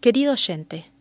[0.00, 0.92] Querido oyente,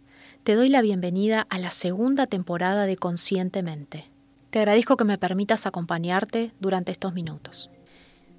[0.44, 4.10] te doy la bienvenida a la segunda temporada de Conscientemente.
[4.50, 7.70] Te agradezco que me permitas acompañarte durante estos minutos.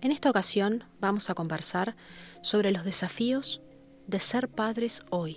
[0.00, 1.94] En esta ocasión vamos a conversar
[2.42, 3.62] sobre los desafíos
[4.08, 5.36] de ser padres hoy.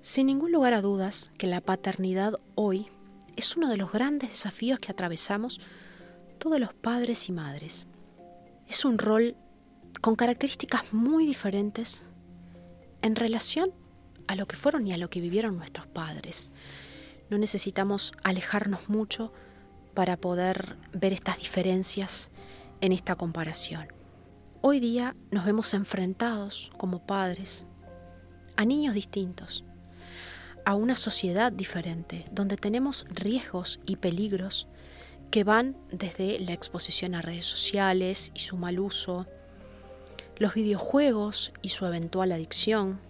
[0.00, 2.88] Sin ningún lugar a dudas que la paternidad hoy
[3.36, 5.60] es uno de los grandes desafíos que atravesamos
[6.38, 7.86] todos los padres y madres.
[8.66, 9.36] Es un rol
[10.00, 12.02] con características muy diferentes
[13.02, 13.72] en relación
[14.32, 16.50] a lo que fueron y a lo que vivieron nuestros padres.
[17.28, 19.32] No necesitamos alejarnos mucho
[19.94, 22.30] para poder ver estas diferencias
[22.80, 23.88] en esta comparación.
[24.62, 27.66] Hoy día nos vemos enfrentados como padres
[28.56, 29.64] a niños distintos,
[30.64, 34.66] a una sociedad diferente, donde tenemos riesgos y peligros
[35.30, 39.26] que van desde la exposición a redes sociales y su mal uso,
[40.36, 43.00] los videojuegos y su eventual adicción,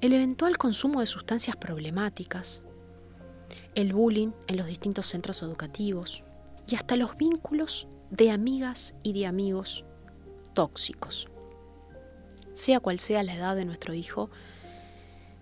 [0.00, 2.62] el eventual consumo de sustancias problemáticas,
[3.74, 6.22] el bullying en los distintos centros educativos
[6.68, 9.84] y hasta los vínculos de amigas y de amigos
[10.54, 11.28] tóxicos.
[12.54, 14.30] Sea cual sea la edad de nuestro hijo,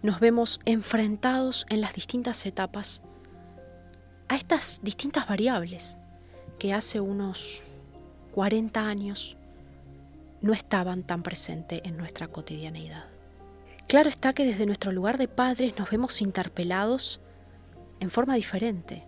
[0.03, 3.03] nos vemos enfrentados en las distintas etapas
[4.29, 5.99] a estas distintas variables
[6.59, 7.63] que hace unos
[8.33, 9.37] 40 años
[10.41, 13.16] no estaban tan presentes en nuestra cotidianeidad.
[13.89, 17.21] Claro está que desde nuestro lugar de padres nos vemos interpelados
[18.01, 19.07] en forma diferente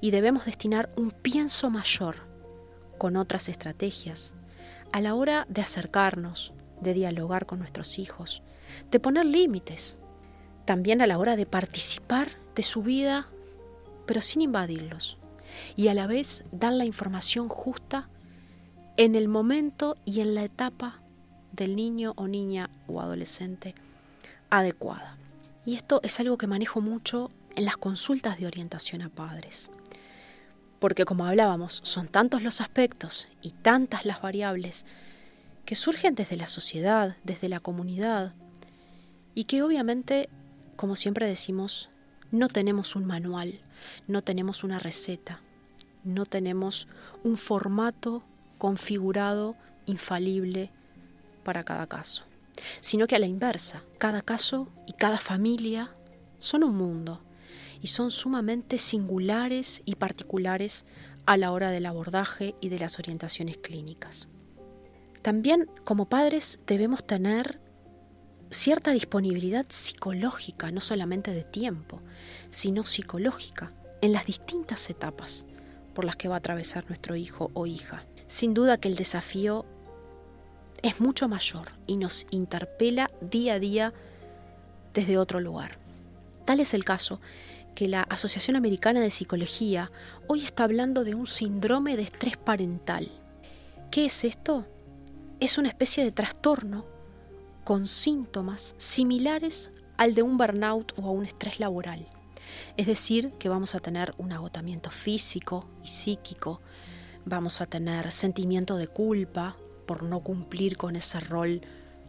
[0.00, 2.16] y debemos destinar un pienso mayor
[2.96, 4.34] con otras estrategias
[4.92, 8.44] a la hora de acercarnos, de dialogar con nuestros hijos,
[8.92, 9.98] de poner límites,
[10.64, 13.26] también a la hora de participar de su vida,
[14.06, 15.18] pero sin invadirlos,
[15.74, 18.08] y a la vez dar la información justa
[18.96, 21.02] en el momento y en la etapa
[21.50, 23.74] del niño o niña o adolescente
[24.58, 25.16] adecuada.
[25.64, 29.70] Y esto es algo que manejo mucho en las consultas de orientación a padres.
[30.78, 34.84] Porque como hablábamos, son tantos los aspectos y tantas las variables
[35.64, 38.34] que surgen desde la sociedad, desde la comunidad,
[39.34, 40.28] y que obviamente,
[40.76, 41.88] como siempre decimos,
[42.30, 43.60] no tenemos un manual,
[44.06, 45.40] no tenemos una receta,
[46.04, 46.86] no tenemos
[47.22, 48.22] un formato
[48.58, 49.56] configurado,
[49.86, 50.70] infalible
[51.42, 52.24] para cada caso
[52.80, 55.94] sino que a la inversa, cada caso y cada familia
[56.38, 57.22] son un mundo
[57.80, 60.86] y son sumamente singulares y particulares
[61.26, 64.28] a la hora del abordaje y de las orientaciones clínicas.
[65.22, 67.60] También como padres debemos tener
[68.50, 72.02] cierta disponibilidad psicológica, no solamente de tiempo,
[72.50, 75.46] sino psicológica, en las distintas etapas
[75.94, 78.04] por las que va a atravesar nuestro hijo o hija.
[78.26, 79.64] Sin duda que el desafío
[80.84, 83.94] es mucho mayor y nos interpela día a día
[84.92, 85.78] desde otro lugar.
[86.44, 87.22] Tal es el caso
[87.74, 89.90] que la Asociación Americana de Psicología
[90.28, 93.10] hoy está hablando de un síndrome de estrés parental.
[93.90, 94.66] ¿Qué es esto?
[95.40, 96.84] Es una especie de trastorno
[97.64, 102.06] con síntomas similares al de un burnout o a un estrés laboral.
[102.76, 106.60] Es decir, que vamos a tener un agotamiento físico y psíquico,
[107.24, 109.56] vamos a tener sentimiento de culpa,
[109.86, 111.62] por no cumplir con ese rol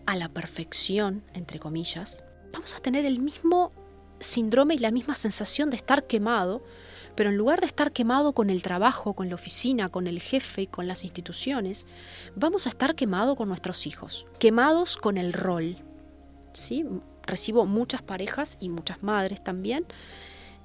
[0.06, 3.72] a la perfección, entre comillas, vamos a tener el mismo
[4.20, 6.64] síndrome y la misma sensación de estar quemado,
[7.16, 10.64] pero en lugar de estar quemado con el trabajo, con la oficina, con el jefe
[10.64, 11.88] y con las instituciones,
[12.36, 15.78] vamos a estar quemado con nuestros hijos, quemados con el rol.
[16.54, 16.86] ¿sí?
[17.24, 19.86] Recibo muchas parejas y muchas madres también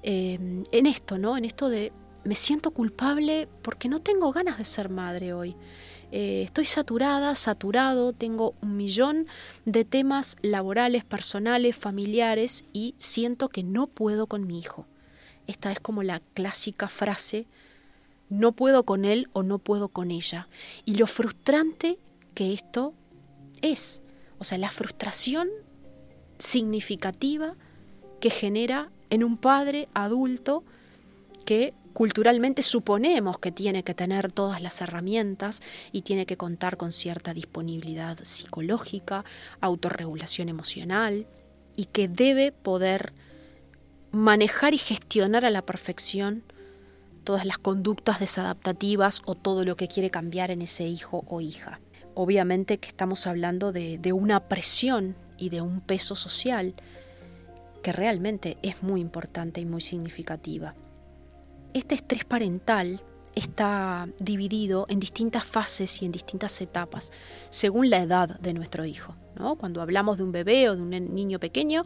[0.02, 1.36] eh, en esto, ¿no?
[1.36, 1.92] En esto de
[2.24, 5.56] me siento culpable porque no tengo ganas de ser madre hoy.
[6.12, 9.26] Eh, estoy saturada, saturado, tengo un millón
[9.64, 14.86] de temas laborales, personales, familiares y siento que no puedo con mi hijo.
[15.46, 17.46] Esta es como la clásica frase,
[18.28, 20.48] no puedo con él o no puedo con ella.
[20.84, 21.98] Y lo frustrante
[22.34, 22.94] que esto
[23.62, 24.02] es,
[24.38, 25.48] o sea, la frustración
[26.38, 27.54] significativa
[28.20, 30.64] que genera en un padre adulto
[31.44, 35.60] que culturalmente suponemos que tiene que tener todas las herramientas
[35.92, 39.24] y tiene que contar con cierta disponibilidad psicológica,
[39.60, 41.26] autorregulación emocional
[41.76, 43.12] y que debe poder
[44.12, 46.42] manejar y gestionar a la perfección
[47.24, 51.80] todas las conductas desadaptativas o todo lo que quiere cambiar en ese hijo o hija.
[52.14, 56.74] Obviamente que estamos hablando de, de una presión y de un peso social
[57.82, 60.74] que realmente es muy importante y muy significativa.
[61.72, 63.00] Este estrés parental
[63.36, 67.12] está dividido en distintas fases y en distintas etapas,
[67.48, 69.14] según la edad de nuestro hijo.
[69.58, 71.84] Cuando hablamos de un bebé o de un niño pequeño,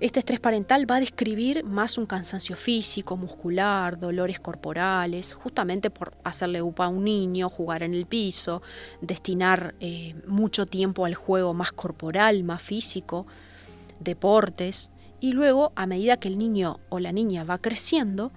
[0.00, 6.16] Este estrés parental va a describir más un cansancio físico, muscular, dolores corporales, justamente por
[6.22, 8.62] hacerle upa a un niño, jugar en el piso,
[9.00, 13.26] destinar eh, mucho tiempo al juego más corporal, más físico,
[13.98, 18.30] deportes, y luego, a medida que el niño o la niña va creciendo,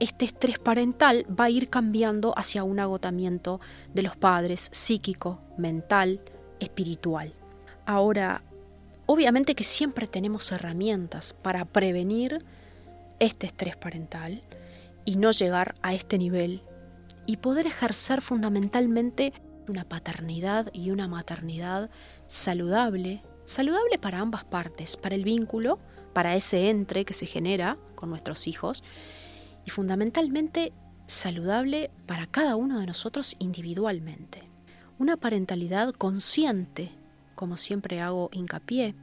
[0.00, 3.60] este estrés parental va a ir cambiando hacia un agotamiento
[3.94, 6.20] de los padres psíquico, mental,
[6.60, 7.34] espiritual.
[7.86, 8.42] Ahora,
[9.06, 12.44] obviamente que siempre tenemos herramientas para prevenir
[13.18, 14.42] este estrés parental
[15.04, 16.62] y no llegar a este nivel
[17.26, 19.32] y poder ejercer fundamentalmente
[19.68, 21.90] una paternidad y una maternidad
[22.26, 25.78] saludable, saludable para ambas partes, para el vínculo,
[26.12, 28.82] para ese entre que se genera con nuestros hijos
[29.64, 30.72] y fundamentalmente
[31.06, 34.42] saludable para cada uno de nosotros individualmente.
[34.98, 36.92] Una parentalidad consciente,
[37.34, 38.94] como siempre hago hincapié,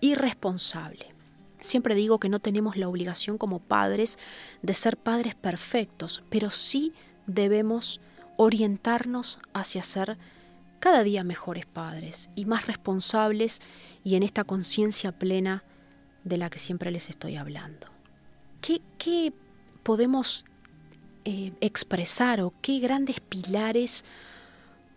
[0.00, 1.14] y responsable.
[1.60, 4.18] Siempre digo que no tenemos la obligación como padres
[4.62, 6.92] de ser padres perfectos, pero sí
[7.26, 8.00] debemos
[8.36, 10.18] orientarnos hacia ser
[10.78, 13.60] cada día mejores padres y más responsables
[14.04, 15.64] y en esta conciencia plena
[16.22, 17.88] de la que siempre les estoy hablando.
[18.60, 19.32] ¿Qué, qué
[19.88, 20.44] podemos
[21.24, 24.04] eh, expresar o qué grandes pilares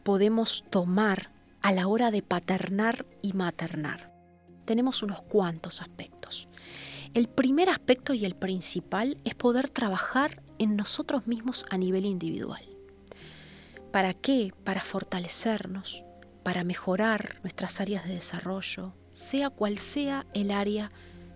[0.03, 4.11] podemos tomar a la hora de paternar y maternar.
[4.65, 6.49] Tenemos unos cuantos aspectos.
[7.13, 12.67] El primer aspecto y el principal es poder trabajar en nosotros mismos a nivel individual.
[13.93, 14.51] ¿Para qué?
[14.65, 16.03] Para fortalecernos,
[16.43, 20.91] para mejorar nuestras áreas de desarrollo, sea cual sea el área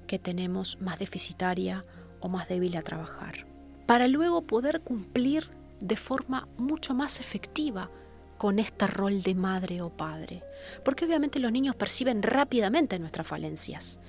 [0.08, 1.86] que tenemos más deficitaria
[2.20, 3.46] o más débil a trabajar,
[3.86, 7.90] para luego poder cumplir de forma mucho más efectiva
[8.38, 10.44] con este rol de madre o padre,
[10.84, 14.00] porque obviamente los niños perciben rápidamente nuestras falencias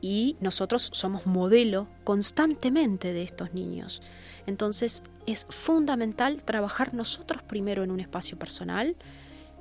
[0.00, 4.02] y nosotros somos modelo constantemente de estos niños.
[4.46, 8.96] Entonces es fundamental trabajar nosotros primero en un espacio personal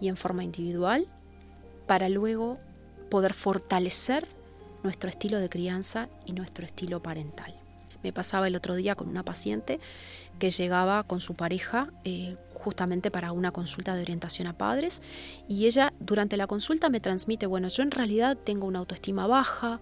[0.02, 1.08] y en forma individual
[1.86, 2.60] para luego
[3.10, 4.28] poder fortalecer
[4.84, 7.61] nuestro estilo de crianza y nuestro estilo parental.
[8.04, 9.80] Me pasaba el otro día con una paciente
[10.40, 15.02] que llegaba con su pareja eh, justamente para una consulta de orientación a padres
[15.48, 19.82] y ella durante la consulta me transmite, bueno, yo en realidad tengo una autoestima baja,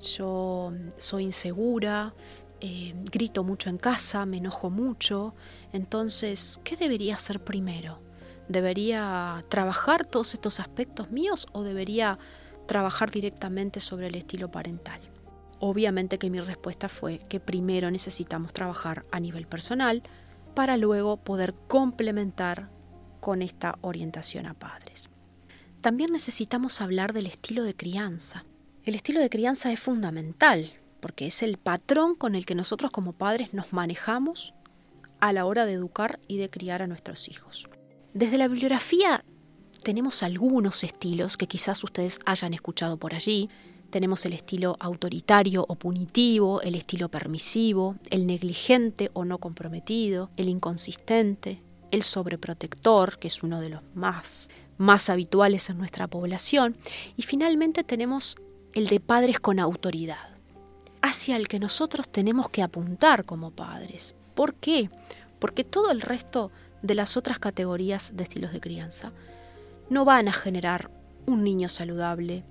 [0.00, 2.14] yo soy insegura,
[2.60, 5.34] eh, grito mucho en casa, me enojo mucho,
[5.72, 8.00] entonces, ¿qué debería hacer primero?
[8.48, 12.18] ¿Debería trabajar todos estos aspectos míos o debería
[12.66, 15.00] trabajar directamente sobre el estilo parental?
[15.60, 20.02] Obviamente que mi respuesta fue que primero necesitamos trabajar a nivel personal
[20.54, 22.70] para luego poder complementar
[23.20, 25.08] con esta orientación a padres.
[25.80, 28.44] También necesitamos hablar del estilo de crianza.
[28.84, 33.12] El estilo de crianza es fundamental porque es el patrón con el que nosotros como
[33.12, 34.54] padres nos manejamos
[35.20, 37.68] a la hora de educar y de criar a nuestros hijos.
[38.14, 39.24] Desde la bibliografía
[39.82, 43.48] tenemos algunos estilos que quizás ustedes hayan escuchado por allí,
[43.90, 50.48] tenemos el estilo autoritario o punitivo, el estilo permisivo, el negligente o no comprometido, el
[50.48, 54.48] inconsistente, el sobreprotector, que es uno de los más,
[54.78, 56.76] más habituales en nuestra población,
[57.16, 58.36] y finalmente tenemos
[58.74, 60.36] el de padres con autoridad,
[61.02, 64.14] hacia el que nosotros tenemos que apuntar como padres.
[64.34, 64.88] ¿Por qué?
[65.38, 66.50] Porque todo el resto
[66.82, 69.12] de las otras categorías de estilos de crianza
[69.88, 70.90] no van a generar
[71.26, 72.44] un niño saludable,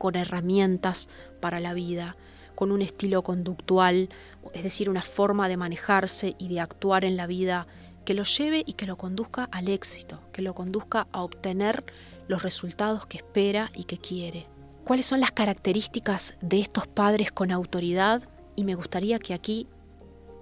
[0.00, 2.16] con herramientas para la vida,
[2.54, 4.08] con un estilo conductual,
[4.54, 7.66] es decir, una forma de manejarse y de actuar en la vida
[8.06, 11.84] que lo lleve y que lo conduzca al éxito, que lo conduzca a obtener
[12.28, 14.46] los resultados que espera y que quiere.
[14.86, 18.22] ¿Cuáles son las características de estos padres con autoridad?
[18.56, 19.68] Y me gustaría que aquí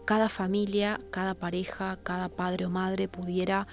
[0.05, 3.67] cada familia, cada pareja, cada padre o madre pudiera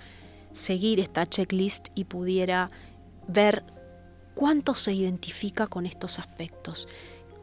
[0.51, 2.72] seguir esta checklist y pudiera
[3.27, 3.63] ver
[4.36, 6.88] cuánto se identifica con estos aspectos,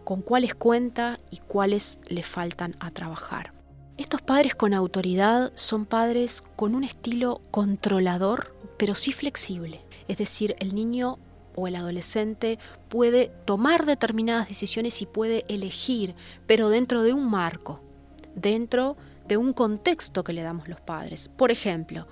[0.04, 3.50] con cuáles cuenta y cuáles le faltan a trabajar.
[3.96, 9.80] Estos padres con autoridad son padres con un estilo controlador, pero sí flexible.
[10.08, 11.18] Es decir, el niño
[11.54, 12.58] o el adolescente
[12.88, 16.14] puede tomar determinadas decisiones y puede elegir,
[16.46, 17.80] pero dentro de un marco,
[18.34, 18.96] dentro
[19.28, 21.28] de un contexto que le damos los padres.
[21.28, 22.06] Por ejemplo,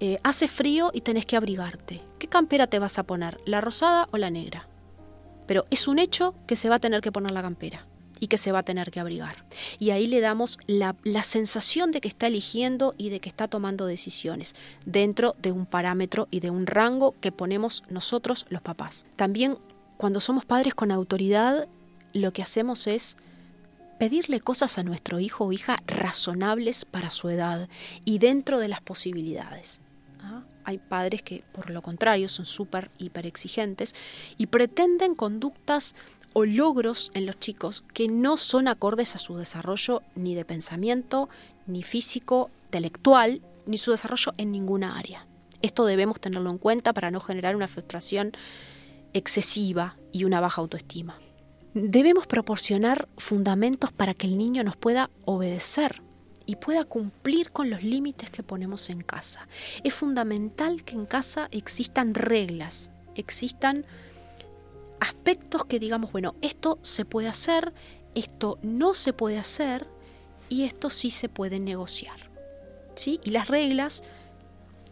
[0.00, 2.00] eh, hace frío y tenés que abrigarte.
[2.20, 3.40] ¿Qué campera te vas a poner?
[3.46, 4.68] ¿La rosada o la negra?
[5.46, 7.86] Pero es un hecho que se va a tener que poner la campera
[8.20, 9.42] y que se va a tener que abrigar.
[9.78, 13.48] Y ahí le damos la, la, sensación de que está eligiendo y de que está
[13.48, 19.06] tomando decisiones dentro de un parámetro y de un rango que ponemos nosotros los papás.
[19.16, 19.56] También
[19.96, 21.68] cuando somos padres con autoridad,
[22.12, 23.16] lo que hacemos es
[23.98, 27.66] pedirle cosas a nuestro hijo o hija razonables para su edad
[28.04, 29.80] y dentro de las posibilidades.
[30.64, 33.94] Hay padres que, por lo contrario, son súper, hiper exigentes
[34.38, 35.94] y pretenden conductas
[36.32, 41.28] o logros en los chicos que no son acordes a su desarrollo ni de pensamiento,
[41.66, 45.26] ni físico, intelectual, ni su desarrollo en ninguna área.
[45.62, 48.32] Esto debemos tenerlo en cuenta para no generar una frustración
[49.12, 51.18] excesiva y una baja autoestima.
[51.74, 56.02] Debemos proporcionar fundamentos para que el niño nos pueda obedecer
[56.46, 59.48] y pueda cumplir con los límites que ponemos en casa.
[59.84, 63.84] Es fundamental que en casa existan reglas, existan
[65.00, 67.72] aspectos que digamos, bueno, esto se puede hacer,
[68.14, 69.86] esto no se puede hacer
[70.48, 72.30] y esto sí se puede negociar.
[72.94, 73.20] ¿Sí?
[73.24, 74.02] Y las reglas,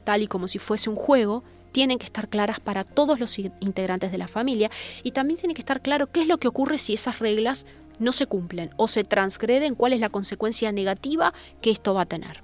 [0.05, 4.11] tal y como si fuese un juego, tienen que estar claras para todos los integrantes
[4.11, 4.71] de la familia
[5.03, 7.67] y también tiene que estar claro qué es lo que ocurre si esas reglas
[7.99, 12.07] no se cumplen o se transgreden, cuál es la consecuencia negativa que esto va a
[12.07, 12.43] tener.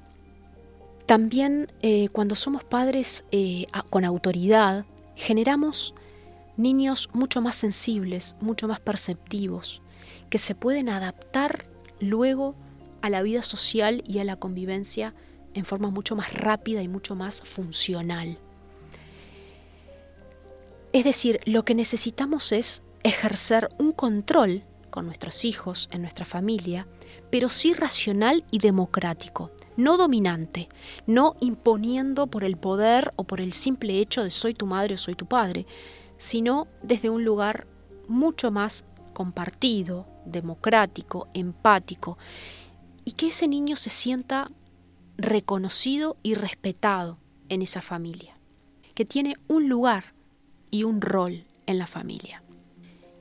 [1.06, 5.94] También eh, cuando somos padres eh, con autoridad, generamos
[6.56, 9.82] niños mucho más sensibles, mucho más perceptivos,
[10.30, 11.66] que se pueden adaptar
[12.00, 12.54] luego
[13.02, 15.14] a la vida social y a la convivencia
[15.52, 18.38] en forma mucho más rápida y mucho más funcional.
[20.92, 24.62] Es decir, lo que necesitamos es ejercer un control
[24.94, 26.86] con nuestros hijos, en nuestra familia,
[27.28, 30.68] pero sí racional y democrático, no dominante,
[31.08, 34.96] no imponiendo por el poder o por el simple hecho de soy tu madre o
[34.96, 35.66] soy tu padre,
[36.16, 37.66] sino desde un lugar
[38.06, 38.84] mucho más
[39.14, 42.16] compartido, democrático, empático,
[43.04, 44.52] y que ese niño se sienta
[45.16, 48.38] reconocido y respetado en esa familia,
[48.94, 50.14] que tiene un lugar
[50.70, 52.44] y un rol en la familia.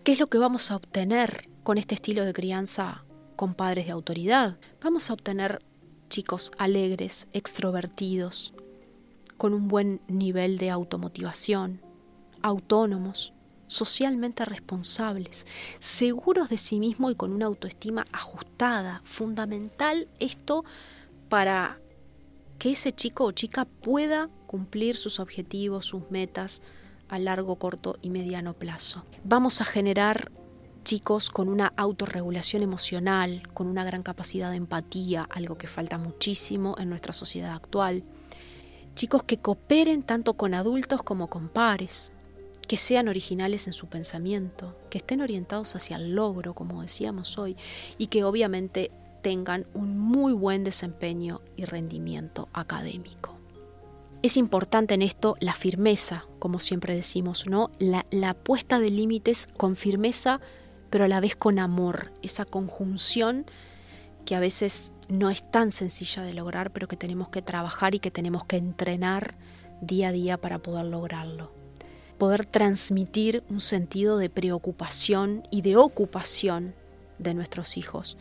[0.03, 3.05] ¿Qué es lo que vamos a obtener con este estilo de crianza
[3.35, 4.57] con padres de autoridad?
[4.81, 5.63] Vamos a obtener
[6.09, 8.53] chicos alegres, extrovertidos,
[9.37, 11.81] con un buen nivel de automotivación,
[12.41, 13.33] autónomos,
[13.67, 15.47] socialmente responsables,
[15.79, 19.01] seguros de sí mismos y con una autoestima ajustada.
[19.05, 20.63] Fundamental esto
[21.29, 21.79] para
[22.59, 26.61] que ese chico o chica pueda cumplir sus objetivos, sus metas,
[27.09, 29.05] a largo, corto y mediano plazo.
[29.23, 30.31] Vamos a generar
[30.83, 36.75] chicos con una autorregulación emocional, con una gran capacidad de empatía, algo que falta muchísimo
[36.77, 38.03] en nuestra sociedad actual.
[38.95, 42.11] Chicos que cooperen tanto con adultos como con pares,
[42.67, 47.57] que sean originales en su pensamiento, que estén orientados hacia el logro, como decíamos hoy,
[47.97, 53.37] y que obviamente tengan un muy buen desempeño y rendimiento académico.
[54.21, 57.71] Es importante en esto la firmeza, como siempre decimos, ¿no?
[57.79, 60.39] La, la puesta de límites con firmeza,
[60.93, 63.47] pero a la vez con amor, esa conjunción
[64.25, 67.99] que a veces no es tan sencilla de lograr, pero que tenemos que trabajar y
[67.99, 69.33] que tenemos que entrenar
[69.81, 71.51] día a día para poder lograrlo.
[72.19, 76.75] Poder transmitir un sentido de preocupación y de ocupación
[77.17, 78.15] de nuestros hijos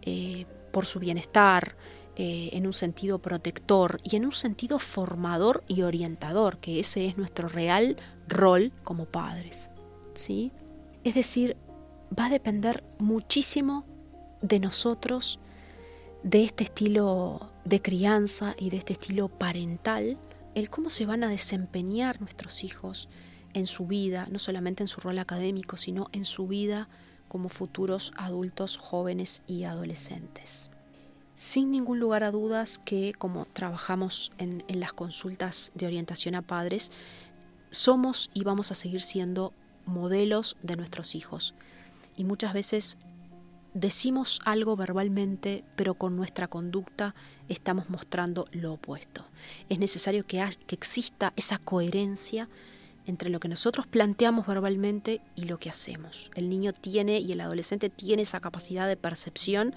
[0.00, 1.76] eh, por su bienestar,
[2.16, 7.18] eh, en un sentido protector y en un sentido formador y orientador, que ese es
[7.18, 9.70] nuestro real rol como padres.
[10.14, 10.52] ¿sí?
[11.04, 11.58] Es decir,
[12.18, 13.84] va a depender muchísimo
[14.42, 15.40] de nosotros,
[16.22, 20.18] de este estilo de crianza y de este estilo parental,
[20.54, 23.08] el cómo se van a desempeñar nuestros hijos
[23.52, 26.88] en su vida, no solamente en su rol académico, sino en su vida
[27.28, 30.70] como futuros adultos, jóvenes y adolescentes
[31.34, 36.92] sin ningún lugar a dudas que, como trabajamos en, las consultas de orientación a padres,
[37.70, 39.52] somos y vamos a seguir siendo
[39.84, 41.54] modelos de nuestros hijos.
[42.16, 42.98] Y muchas veces
[43.74, 47.14] decimos algo verbalmente, pero con nuestra conducta
[47.48, 49.26] estamos mostrando lo opuesto.
[49.68, 52.48] Es necesario que, que exista esa coherencia
[53.06, 56.30] entre lo que nosotros planteamos verbalmente y lo que hacemos.
[56.34, 59.74] El niño tiene y el adolescente tiene esa capacidad de percepción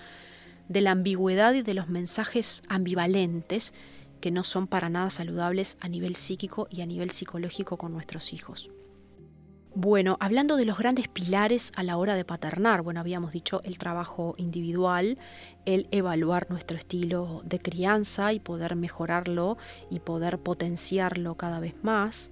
[0.69, 3.73] de la ambigüedad y de los mensajes ambivalentes
[4.21, 8.33] que no son para nada saludables a nivel psíquico y a nivel psicológico con nuestros
[8.33, 8.69] hijos.
[9.79, 13.77] Bueno, hablando de los grandes pilares a la hora de paternar, bueno, habíamos dicho el
[13.77, 15.19] trabajo individual,
[15.65, 19.55] el evaluar nuestro estilo de crianza y poder mejorarlo
[19.91, 22.31] y poder potenciarlo cada vez más.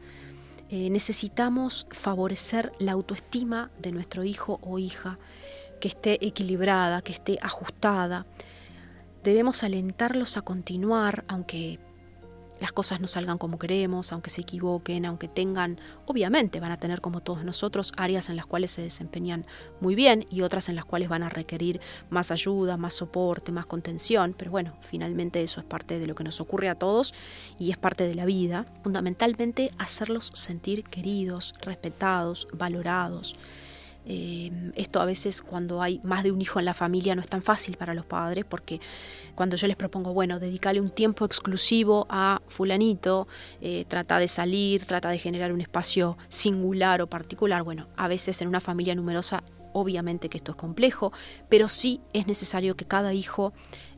[0.72, 5.20] Eh, necesitamos favorecer la autoestima de nuestro hijo o hija
[5.80, 8.26] que esté equilibrada, que esté ajustada.
[9.24, 11.78] Debemos alentarlos a continuar, aunque
[12.66, 17.00] las cosas no salgan como queremos, aunque se equivoquen, aunque tengan, obviamente van a tener
[17.00, 19.46] como todos nosotros áreas en las cuales se desempeñan
[19.82, 21.80] muy bien y otras en las cuales van a requerir
[22.10, 26.24] más ayuda, más soporte, más contención, pero bueno, finalmente eso es parte de lo que
[26.24, 27.14] nos ocurre a todos
[27.60, 28.66] y es parte de la vida.
[28.82, 33.36] Fundamentalmente hacerlos sentir queridos, respetados, valorados.
[34.08, 37.28] Eh, esto a veces cuando hay más de un hijo en la familia no es
[37.28, 38.80] tan fácil para los padres porque
[39.34, 43.28] cuando yo les propongo, bueno, dedicarle un tiempo exclusivo a fulanito,
[43.62, 48.42] eh, trata de salir, trata de generar un espacio singular o particular, bueno, a veces
[48.42, 49.44] en una familia numerosa
[49.76, 51.12] obviamente que esto es complejo,
[51.50, 53.54] pero sí es necesario que cada hijo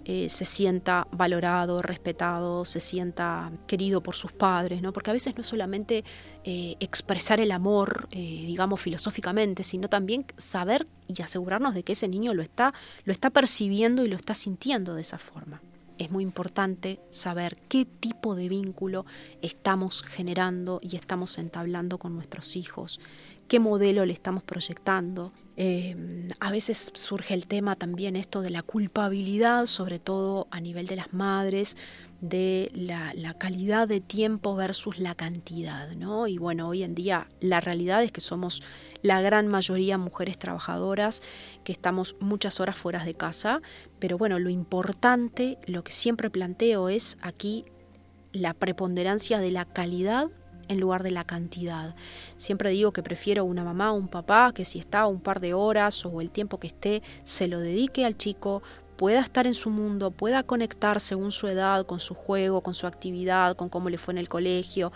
[0.06, 4.92] eh, se sienta valorado, respetado, se sienta querido por sus padres, ¿no?
[4.92, 6.04] Porque a veces no es solamente
[6.44, 12.08] eh, expresar el amor, eh, digamos, filosóficamente, sino también saber y asegurarnos de que ese
[12.08, 15.62] niño lo está, lo está percibiendo y lo está sintiendo de esa forma
[15.98, 19.06] es muy importante saber qué tipo de vínculo
[19.42, 23.00] estamos generando y estamos entablando con nuestros hijos,
[23.48, 25.34] qué modelo le estamos proyectando.
[25.60, 25.96] Eh,
[26.40, 30.96] a veces surge el tema también esto de la culpabilidad, sobre todo a nivel de
[30.96, 31.76] las madres,
[32.22, 36.28] de la, calidad de tiempo versus la cantidad, ¿no?
[36.28, 38.62] Y bueno, hoy en día la realidad es que somos
[39.02, 41.24] la gran mayoría mujeres trabajadoras,
[41.64, 43.64] que estamos muchas horas fuera de casa,
[43.98, 47.66] pero bueno, lo importante, lo que siempre planteo es aquí
[48.32, 50.30] la preponderancia de la calidad
[50.68, 51.96] en lugar de la cantidad.
[52.36, 55.54] Siempre digo que prefiero una mamá o un papá que si está un par de
[55.54, 58.62] horas o el tiempo que esté, se lo dedique al chico,
[58.98, 62.88] pueda estar en su mundo, pueda conectar según su edad, con su juego, con su
[62.88, 64.92] actividad, con cómo le fue en el colegio,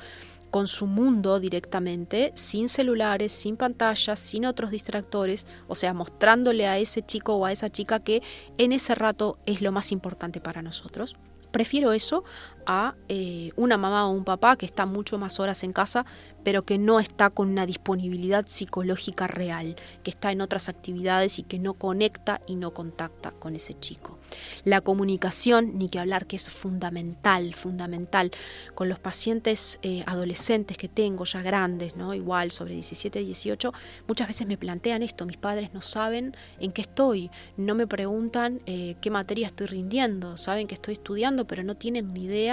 [0.49, 6.77] con su mundo directamente, sin celulares, sin pantallas, sin otros distractores, o sea, mostrándole a
[6.77, 8.21] ese chico o a esa chica que
[8.57, 11.15] en ese rato es lo más importante para nosotros.
[11.51, 12.23] Prefiero eso
[12.65, 16.05] a eh, una mamá o un papá que está mucho más horas en casa,
[16.43, 21.43] pero que no está con una disponibilidad psicológica real, que está en otras actividades y
[21.43, 24.17] que no conecta y no contacta con ese chico.
[24.63, 28.31] La comunicación, ni que hablar, que es fundamental, fundamental.
[28.75, 32.13] Con los pacientes eh, adolescentes que tengo, ya grandes, ¿no?
[32.13, 33.73] igual sobre 17, 18,
[34.07, 38.61] muchas veces me plantean esto, mis padres no saben en qué estoy, no me preguntan
[38.65, 42.50] eh, qué materia estoy rindiendo, saben que estoy estudiando, pero no tienen ni idea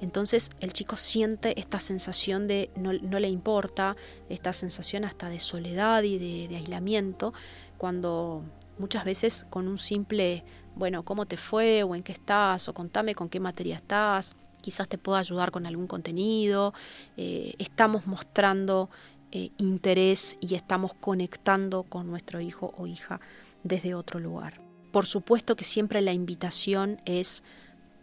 [0.00, 3.96] entonces el chico siente esta sensación de no, le importa,
[4.28, 7.32] esta sensación hasta de soledad y de, aislamiento,
[7.78, 8.42] cuando
[8.78, 11.82] muchas veces con un simple, bueno, ¿cómo te fue?
[11.82, 15.66] o en qué estás, o contame con qué materia estás, quizás te pueda ayudar con
[15.66, 16.72] algún contenido,
[17.16, 18.88] eh, estamos mostrando
[19.36, 23.20] eh, interés y estamos conectando con nuestro hijo o hija
[23.64, 24.60] desde otro lugar.
[24.92, 27.42] Por supuesto que siempre la invitación es,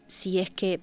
[0.07, 0.81] si es que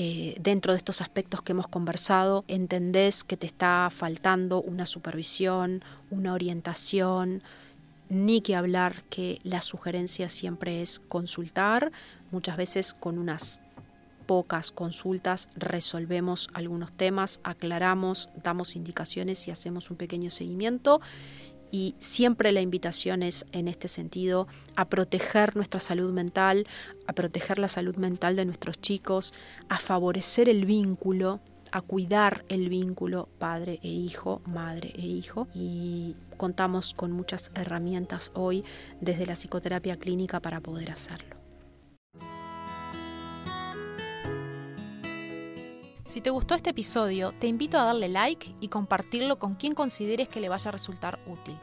[0.00, 5.82] eh, dentro de estos aspectos que hemos conversado, entendés que te está faltando una supervisión,
[6.12, 7.42] una orientación,
[8.08, 11.90] ni que hablar que la sugerencia siempre es consultar,
[12.30, 13.60] muchas veces con unas
[14.26, 21.00] pocas consultas resolvemos algunos temas, aclaramos, damos indicaciones y hacemos un pequeño seguimiento
[21.70, 26.66] y siempre la invitación es en este sentido a proteger nuestra salud mental,
[27.06, 29.34] a proteger la salud mental de nuestros chicos,
[29.68, 36.16] a favorecer el vínculo, a cuidar el vínculo padre e hijo, madre e hijo y
[36.36, 38.64] contamos con muchas herramientas hoy
[39.00, 41.37] desde la psicoterapia clínica para poder hacerlo.
[46.18, 50.28] Si te gustó este episodio, te invito a darle like y compartirlo con quien consideres
[50.28, 51.56] que le vaya a resultar útil.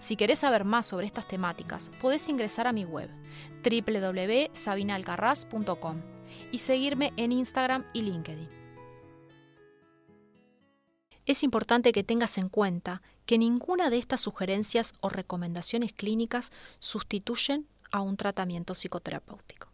[0.00, 3.08] Si querés saber más sobre estas temáticas, podés ingresar a mi web
[3.64, 6.02] www.sabinalcarraz.com
[6.50, 8.50] y seguirme en Instagram y LinkedIn.
[11.24, 17.66] Es importante que tengas en cuenta que ninguna de estas sugerencias o recomendaciones clínicas sustituyen
[17.90, 19.71] a un tratamiento psicoterapéutico.